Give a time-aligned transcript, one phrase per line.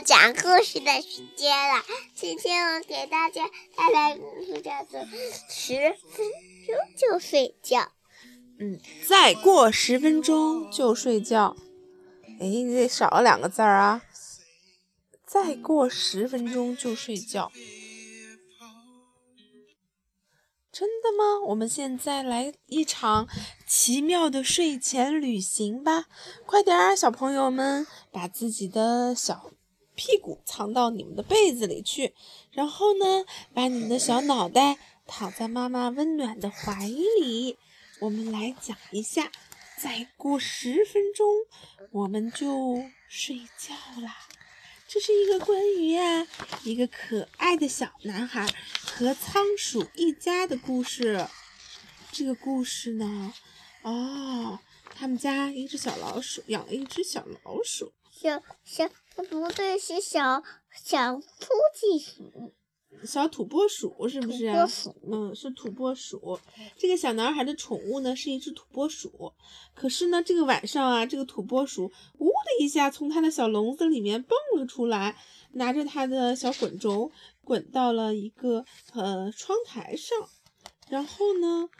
[0.00, 1.84] 讲故事的时间了。
[2.14, 5.00] 今天我给大家带来故事叫做
[5.48, 5.74] 《十
[6.08, 6.26] 分
[6.66, 7.78] 钟就睡觉》。
[8.58, 11.56] 嗯，再过十分钟就睡觉。
[12.40, 14.02] 哎，你这少了两个字儿啊！
[15.26, 17.52] 再过十分钟就睡觉。
[20.72, 21.46] 真的吗？
[21.48, 23.28] 我们现在来一场
[23.66, 26.06] 奇妙的睡前旅行吧！
[26.46, 29.50] 快点儿，小朋友们，把自己的小
[30.00, 32.14] 屁股藏到你们的被子里去，
[32.52, 37.58] 然后呢，把你的小脑袋躺在妈妈温暖的怀里。
[38.00, 39.30] 我们来讲一下，
[39.78, 41.26] 再过十分钟
[41.90, 44.16] 我们就睡觉啦。
[44.88, 46.26] 这是一个关于呀
[46.64, 48.48] 一个可爱的小男孩
[48.82, 51.28] 和仓鼠一家的故事。
[52.10, 53.34] 这个故事呢，
[53.82, 54.58] 哦，
[54.94, 57.92] 他们家一只小老鼠养了一只小老鼠。
[58.10, 62.54] 小小不对，是小小土鸡鼠。
[63.06, 64.66] 小土拨鼠是不是啊？
[65.10, 66.38] 嗯，是土拨鼠。
[66.76, 69.32] 这个小男孩的宠物呢是一只土拨鼠。
[69.74, 71.84] 可是呢，这个晚上啊，这个土拨鼠
[72.18, 75.16] 呜的一下从他的小笼子里面蹦了出来，
[75.52, 77.10] 拿着他的小滚轴
[77.42, 80.18] 滚到了一个呃窗台上。
[80.88, 81.70] 然后呢，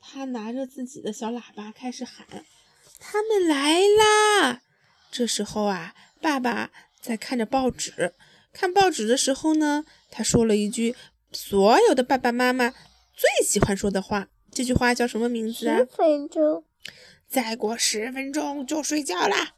[0.00, 2.26] 他拿着自己的小喇叭开始喊
[2.98, 4.62] ：“他们来啦！”
[5.10, 6.70] 这时候啊，爸爸
[7.00, 8.14] 在看着报纸。
[8.52, 10.94] 看报纸的时候呢，他说了一句
[11.32, 14.28] 所有的爸爸妈妈最喜欢说的话。
[14.50, 15.78] 这句话叫什么名字啊？
[15.78, 16.64] 十分钟，
[17.26, 19.56] 再过十分钟就睡觉啦。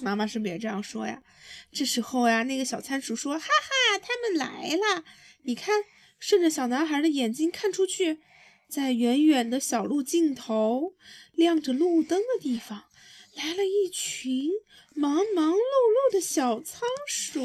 [0.00, 1.22] 妈妈是不是也这样说呀？
[1.70, 5.04] 这时候呀，那个小仓鼠说：“哈哈，他们来了！
[5.42, 5.84] 你看，
[6.18, 8.20] 顺着小男孩的眼睛看出去，
[8.68, 10.94] 在远远的小路尽头，
[11.32, 12.84] 亮着路灯的地方，
[13.34, 14.50] 来了一群。”
[14.94, 17.40] 忙忙碌碌的小仓鼠，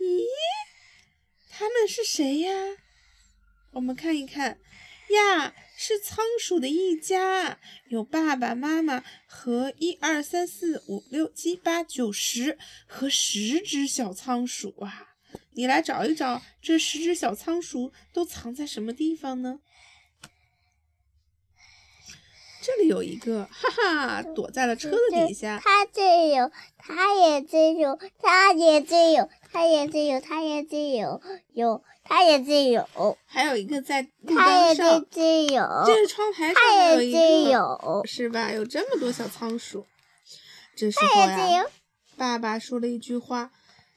[0.00, 0.24] 咦，
[1.50, 2.50] 他们是谁呀？
[3.72, 4.58] 我们看一看
[5.10, 15.16] 呀，是仓鼠的一家，有爸爸妈妈和一二三四五六七八九十和十只小仓鼠啊！
[15.52, 19.60] 你来找一找，这十只小仓鼠都藏在什么地方呢？
[22.66, 25.60] 这里有一个，哈哈，躲在了车子底下。
[25.62, 31.20] 他这有，他也这有，他也这有，他也这有，他也这有，
[31.52, 32.84] 有，他也这有。
[33.24, 35.06] 还有一个在路灯上。
[35.08, 35.62] 这有。
[35.86, 37.50] 这是窗台上有一个。
[37.52, 38.02] 有。
[38.04, 38.50] 是吧？
[38.50, 39.86] 有这么多小仓鼠。
[40.74, 41.64] 这时候呀，
[42.16, 43.52] 爸爸说了一句话：“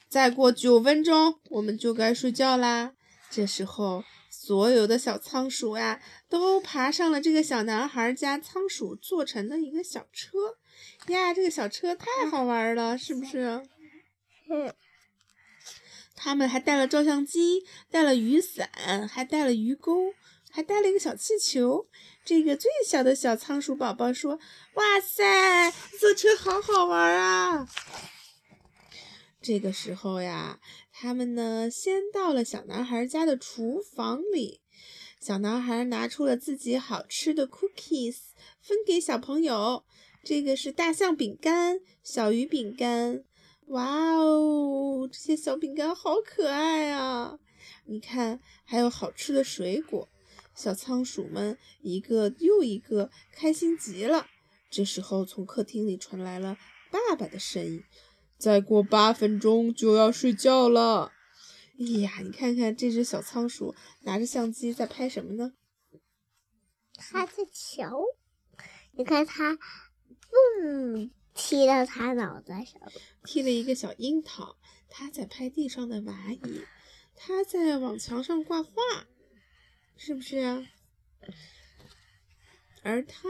[0.07, 2.91] 再过九分钟，我们就该睡觉啦。”
[3.31, 4.03] 这时候。
[4.31, 10.57] 所有的小仓鼠呀，都爬上了这个小男孩家仓鼠做成的一个小车
[11.07, 11.33] 呀！
[11.33, 13.63] 这个小车太好玩了，是不是？
[14.49, 14.73] 嗯。
[16.15, 18.69] 他们还带了照相机，带了雨伞，
[19.07, 20.13] 还带了鱼钩，
[20.51, 21.87] 还带了一个小气球。
[22.23, 24.37] 这个最小的小仓鼠宝宝说
[24.75, 27.67] ：“哇塞，坐车好好玩啊！”
[29.41, 30.59] 这个时候呀。
[30.91, 34.59] 他们呢，先到了小男孩家的厨房里。
[35.19, 38.15] 小男孩拿出了自己好吃的 cookies，
[38.61, 39.83] 分给小朋友。
[40.23, 43.25] 这个是大象饼干、小鱼饼干。
[43.67, 47.37] 哇哦，这些小饼干好可爱啊！
[47.85, 50.07] 你看，还有好吃的水果。
[50.55, 54.25] 小仓鼠们一个又一个开心极了。
[54.69, 56.57] 这时候，从客厅里传来了
[56.89, 57.83] 爸爸的声音。
[58.37, 61.11] 再过八分钟就要睡觉了。
[61.79, 65.53] 哎呀，你看看这只小仓鼠拿着相机在拍什么呢？
[66.97, 68.03] 它在瞧。
[68.91, 69.57] 你看它，
[70.61, 72.81] 嗯，踢到它脑袋上。
[73.23, 74.57] 踢了一个小樱桃。
[74.89, 76.65] 它在拍地上的蚂蚁。
[77.15, 78.71] 它在往墙上挂画，
[79.95, 80.67] 是不是啊？
[82.83, 83.29] 而它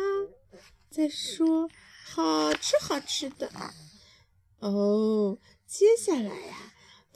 [0.89, 1.69] 在说
[2.05, 3.51] ：“好吃，好吃的。”
[4.59, 5.37] 哦，
[5.67, 6.73] 接下来呀，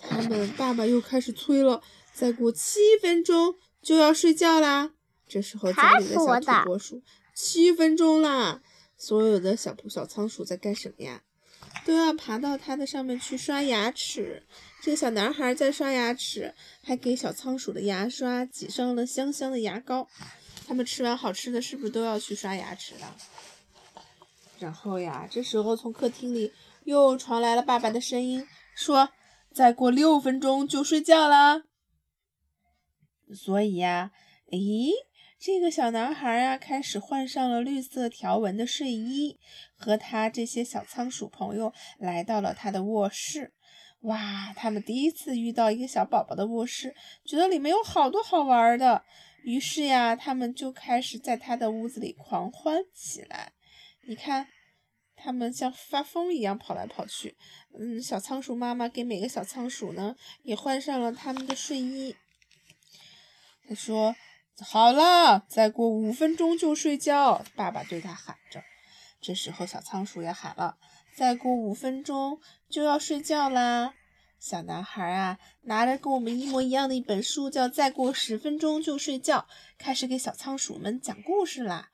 [0.09, 1.81] 他们爸爸又开始催了。
[2.13, 4.91] 再过七分钟就要睡觉啦。
[5.27, 7.01] 这时候家里的小土拨鼠，
[7.33, 8.61] 七分钟啦！
[8.97, 11.23] 所有的小小仓鼠在干什么呀？
[11.85, 14.43] 都要爬到它的上面去刷牙齿。
[14.81, 16.53] 这个小男孩在刷牙齿，
[16.83, 20.07] 还给小仓鼠的牙刷挤上了香香的牙膏。
[20.67, 23.15] 他们吃完好吃的，是不是都要去刷牙齿了？
[24.59, 26.51] 然后呀，这时候从客厅里。
[26.85, 28.45] 又传来了爸爸的声音，
[28.75, 29.07] 说
[29.53, 31.63] ：“再过六分钟就睡觉啦。”
[33.33, 34.11] 所以呀，
[34.51, 34.91] 诶，
[35.39, 39.39] 这个小男孩呀，开始换上了绿色条纹的睡衣，
[39.75, 43.53] 和他这些小仓鼠朋友来到了他的卧室。
[44.01, 46.93] 哇，他们第一次遇到一个小宝宝的卧室，
[47.25, 49.03] 觉得里面有好多好玩的。
[49.43, 53.53] 于是呀，他们就开始在他的屋子里狂欢起来。
[54.05, 54.47] 你看，
[55.15, 57.37] 他们像发疯一样跑来跑去。
[57.79, 62.15] 嗯，小仓鼠妈妈给每个小仓鼠呢也换上了他们的睡衣。
[63.67, 64.15] 他说
[64.59, 68.63] ：“好了，再过五分钟就睡觉。”爸爸对他喊着。
[69.21, 70.77] 这时候，小仓鼠也喊了
[71.15, 72.39] ：“再过五分钟
[72.69, 73.93] 就要睡觉啦。”
[74.37, 79.47] 小男孩啊，拿着跟我们一模一样的一本书，叫《再过十分钟就睡觉》，
[79.77, 81.89] 开始给小仓鼠们讲故事啦。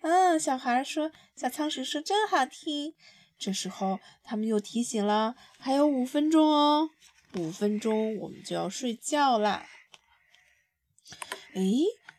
[0.00, 2.94] 嗯，小孩说，小仓鼠说真好听。
[3.40, 6.90] 这时候，他们又提醒了，还有五分钟哦，
[7.34, 9.66] 五分钟我们就要睡觉啦。
[11.54, 11.62] 哎，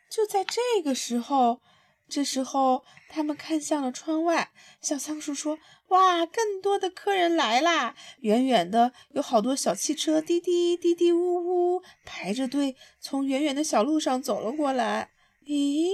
[0.10, 1.62] 就在这个时候。
[2.10, 4.52] 这时候，他们看向了窗外。
[4.82, 5.58] 小仓鼠说
[5.88, 7.96] ：“哇，更多的客人来啦！
[8.20, 15.12] 远远的有好多小汽车，滴滴滴滴呜呜，排着队从远远的小路上走了过来。
[15.46, 15.92] 咦，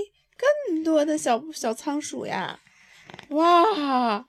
[0.65, 2.61] 更多的小小仓鼠呀！
[3.29, 4.25] 哇！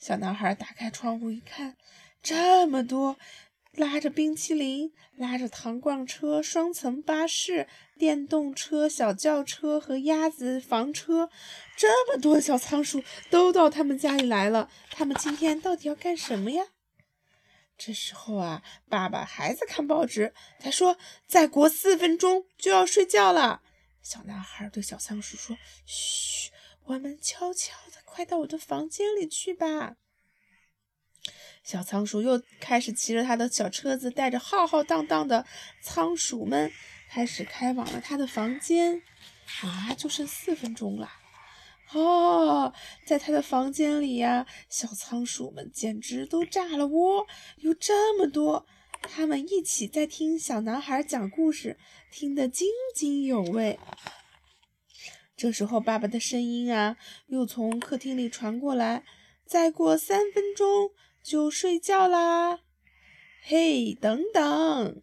[0.00, 1.76] 小男孩打开窗户一看，
[2.20, 3.16] 这么多。”
[3.74, 11.30] 拉着冰淇淋，拉着糖罐车、双层巴士、电动车、小轿车和鸭子房车，
[11.76, 14.68] 这么多小仓鼠都到他们家里来了。
[14.90, 16.64] 他们今天到底要干什么呀？
[17.78, 20.34] 这时候啊，爸爸还在看报纸。
[20.58, 20.98] 他说
[21.28, 23.62] ：“再过四分钟就要睡觉了。”
[24.02, 25.56] 小男孩对小仓鼠说
[25.86, 26.50] ：“嘘，
[26.86, 29.96] 我们悄悄的，快到我的房间里去吧。”
[31.64, 35.46] 小仓鼠又开始骑着他的小车子，带着浩浩荡荡的
[35.82, 36.70] 仓鼠们，
[37.08, 39.02] 开始开往了他的房间。
[39.62, 41.08] 啊，就剩四分钟了！
[41.92, 42.74] 哦，
[43.06, 47.26] 在他的房间里呀，小仓鼠们简直都炸了窝，
[47.56, 48.66] 有这么多，
[49.02, 51.78] 他们一起在听小男孩讲故事，
[52.10, 53.78] 听得津津有味。
[55.40, 56.98] 这时候，爸爸的声音啊，
[57.28, 59.04] 又从客厅里传过来
[59.48, 60.90] ：“再过三分钟。”
[61.24, 62.60] 就睡觉啦！
[63.44, 65.02] 嘿，等等，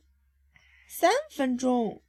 [0.88, 2.04] 三分钟。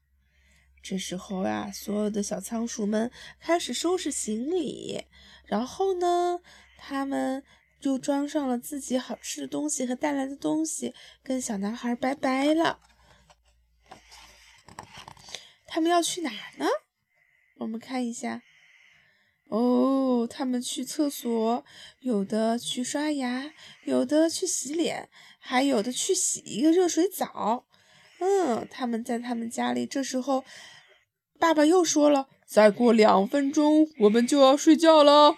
[0.82, 3.10] 这时候呀，所有的小仓鼠们
[3.40, 5.06] 开始收拾行李，
[5.46, 6.40] 然后呢，
[6.76, 7.42] 他们
[7.80, 12.78] 就装上了自己好吃的东西和带来的东西，跟小男孩拜拜了。
[15.66, 16.66] 他们要去哪儿呢？
[17.58, 18.42] 我们看一下。
[19.50, 21.64] 哦，他们去厕所，
[22.00, 23.52] 有的去刷牙，
[23.84, 25.08] 有的去洗脸，
[25.38, 27.66] 还有的去洗一个热水澡。
[28.18, 29.86] 嗯，他们在他们家里。
[29.86, 30.44] 这时候，
[31.38, 35.36] 爸爸又说了：“再过两分钟，我们就要睡觉了。”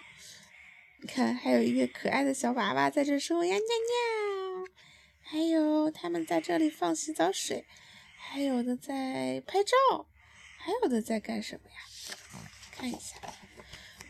[1.01, 4.69] 你看，还有一个可爱的小娃娃在这说：“呀，尿尿。”
[5.23, 7.65] 还有他们在这里放洗澡水，
[8.19, 10.09] 还有的在拍照，
[10.59, 11.77] 还有的在干什么呀？
[12.73, 13.17] 看一下。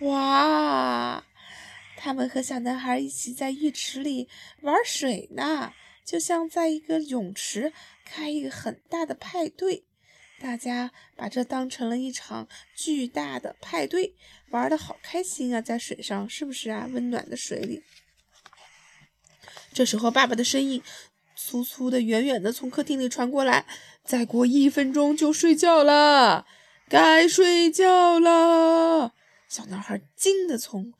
[0.00, 1.24] 哇，
[1.96, 4.28] 他们和小男孩一起在浴池里
[4.62, 5.72] 玩水呢，
[6.04, 7.72] 就像在一个泳池
[8.04, 9.84] 开一个很大的派对。
[10.40, 14.14] 大家把这当成了一场巨大的派对，
[14.48, 16.88] 玩的好开心啊，在水上是不是啊？
[16.90, 17.82] 温暖的水里。
[19.74, 20.82] 这时候，爸爸的声音
[21.36, 23.66] 粗粗的、远远的从客厅里传过来
[24.02, 26.46] ：“再过一分钟就睡觉了，
[26.90, 29.14] 该睡觉了。”
[29.48, 30.92] 小男孩惊的从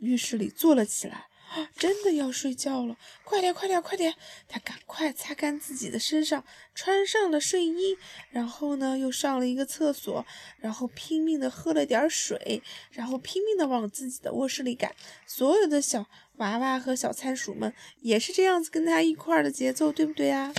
[0.00, 1.28] 浴室里坐了起来，
[1.76, 2.96] 真的要睡觉了！
[3.24, 4.14] 快点，快点，快点！
[4.46, 7.96] 他赶快擦干自己的身上，穿上了睡衣，
[8.30, 10.24] 然后呢，又上了一个厕所，
[10.58, 14.94] 然后拼命的喝了点水，然后拼命的往自己的卧室里赶。
[15.26, 20.52] 所有的小娃娃和小仓鼠们也是这样子跟他一块儿的节奏，对不对呀？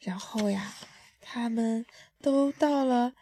[0.00, 0.74] 然后呀，
[1.20, 1.84] 他们
[2.22, 3.14] 都到了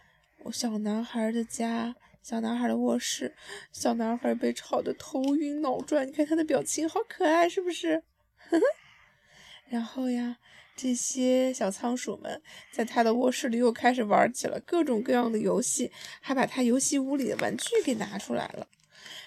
[0.50, 1.96] 小男孩的家。
[2.22, 3.36] 小男孩的卧室，
[3.70, 6.04] 小男孩被吵得头晕脑转。
[6.08, 8.02] 你看他的表情，好可爱，是不是？
[9.70, 10.38] 然后呀，
[10.74, 18.66] 这些小仓鼠们在他的卧室里又开始玩起了各种各样的游戏，还把他游戏屋里的玩具给拿出来了。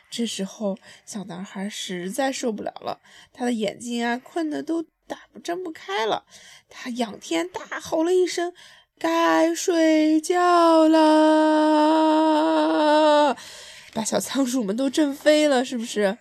[0.09, 2.99] 这时候，小男孩实在受不了了，
[3.31, 6.25] 他的眼睛啊，困得都打不睁不开了。
[6.67, 8.53] 他仰天大吼了一声。
[8.99, 10.97] 该睡觉了，
[13.93, 16.17] 把小仓鼠们都震飞了，是不是？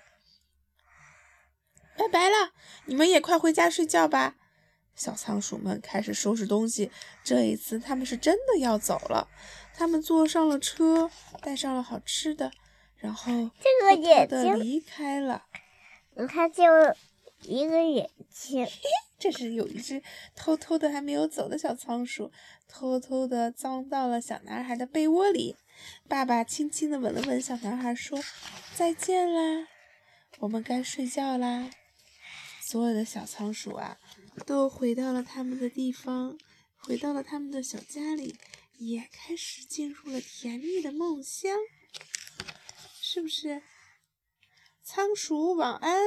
[1.96, 2.52] 拜拜了，
[2.84, 4.36] 你们也快回家睡觉吧。
[4.94, 6.92] 小仓鼠们开始收拾东西，
[7.24, 9.26] 这一次他们是真的要走了。
[9.74, 11.10] 他们坐上了车，
[11.42, 12.52] 带上了好吃的，
[12.96, 15.42] 然后这个眼睛离开了。
[16.14, 16.62] 你看，就
[17.42, 18.64] 一个眼睛。
[19.18, 20.02] 这时有一只
[20.36, 22.30] 偷偷的还没有走的小仓鼠，
[22.68, 25.56] 偷偷的钻到了小男孩的被窝里。
[26.08, 28.18] 爸爸轻轻的吻了吻小男孩，说
[28.74, 29.68] ：“再见啦，
[30.38, 31.70] 我们该睡觉啦。”
[32.62, 33.98] 所有的小仓鼠啊，
[34.44, 36.38] 都回到了他们的地方，
[36.76, 38.36] 回到了他们的小家里，
[38.76, 41.56] 也开始进入了甜蜜的梦乡，
[43.00, 43.62] 是不是？
[44.90, 46.00] 仓鼠晚安，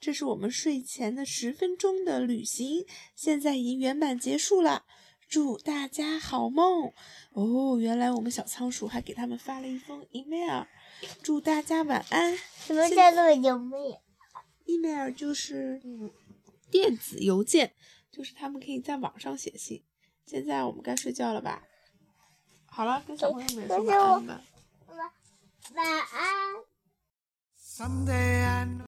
[0.00, 4.86] 这是我们睡前的十分钟的旅行，现在已经圆满结束了。
[5.28, 6.94] 祝大家好梦
[7.34, 7.76] 哦！
[7.78, 10.64] 原来我们小仓鼠还给他们发了一封 email，
[11.22, 12.34] 祝大家晚安。
[12.56, 15.78] 什么叫做 email？email 就是
[16.70, 17.74] 电子邮件，
[18.10, 19.84] 就是他们可以在网上写信。
[20.24, 21.64] 现在我们该睡觉了吧？
[22.64, 24.42] 好了，跟小朋友们说晚安吧。
[25.74, 26.71] 晚安。
[27.82, 28.72] Someday I know.